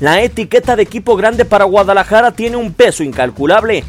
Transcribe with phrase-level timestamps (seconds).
[0.00, 3.84] La etiqueta de equipo grande para Guadalajara tiene un peso incalculable.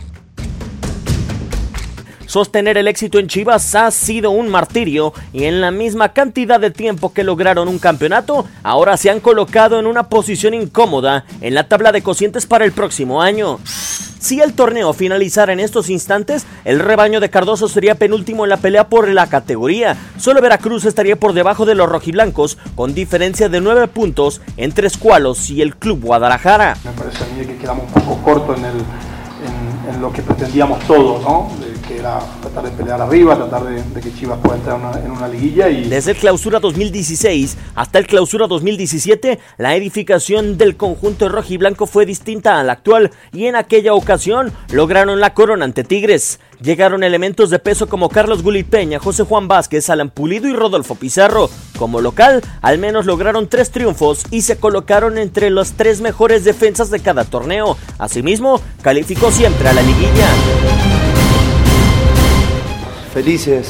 [2.25, 6.71] Sostener el éxito en Chivas ha sido un martirio y en la misma cantidad de
[6.71, 11.69] tiempo que lograron un campeonato, ahora se han colocado en una posición incómoda en la
[11.69, 13.59] tabla de cocientes para el próximo año.
[14.21, 18.57] Si el torneo finalizara en estos instantes, el rebaño de Cardoso sería penúltimo en la
[18.57, 19.97] pelea por la categoría.
[20.17, 25.49] Solo Veracruz estaría por debajo de los rojiblancos, con diferencia de 9 puntos entre Escualos
[25.49, 26.77] y el Club Guadalajara.
[26.85, 31.23] Me parece a mí que quedamos un poco el, en, en lo que pretendíamos todos,
[31.23, 31.49] ¿no?
[32.01, 35.69] Era tratar de pelear arriba, tratar de, de que Chivas pueda entrar en una liguilla
[35.69, 42.07] y Desde el clausura 2016 hasta el clausura 2017, la edificación del conjunto rojiblanco fue
[42.07, 46.39] distinta a la actual y en aquella ocasión lograron la corona ante Tigres.
[46.59, 51.51] Llegaron elementos de peso como Carlos Gulipeña, José Juan Vázquez, Alan Pulido y Rodolfo Pizarro.
[51.77, 56.89] Como local, al menos lograron tres triunfos y se colocaron entre las tres mejores defensas
[56.89, 57.77] de cada torneo.
[57.99, 61.10] Asimismo, calificó siempre a la liguilla.
[63.13, 63.69] Felices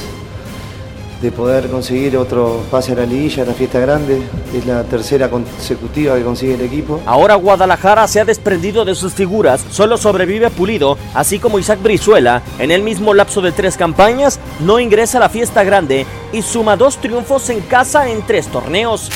[1.21, 4.21] de poder conseguir otro pase a la liguilla, a la fiesta grande.
[4.55, 6.99] Es la tercera consecutiva que consigue el equipo.
[7.05, 12.41] Ahora Guadalajara se ha desprendido de sus figuras, solo sobrevive Pulido, así como Isaac Brizuela.
[12.57, 16.75] En el mismo lapso de tres campañas, no ingresa a la fiesta grande y suma
[16.75, 19.11] dos triunfos en casa en tres torneos.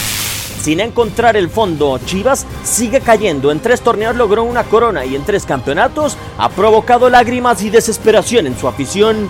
[0.61, 3.51] Sin encontrar el fondo, Chivas sigue cayendo.
[3.51, 8.47] En tres torneos logró una corona y en tres campeonatos ha provocado lágrimas y desesperación
[8.47, 9.29] en su afición.